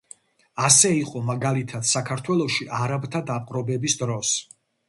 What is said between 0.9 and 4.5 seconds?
იყო, მაგალითად საქართველოში არაბთა დაპყრობების დროს.